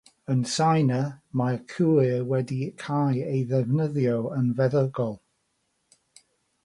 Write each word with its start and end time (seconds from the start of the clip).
Yn 0.33 0.39
Tsieina, 0.51 1.01
mae'r 1.41 1.59
cwyr 1.73 2.23
wedi 2.31 2.57
cae 2.85 3.21
ei 3.35 3.45
ddefnyddio 3.53 4.17
yn 4.41 4.49
feddygol. 4.61 5.15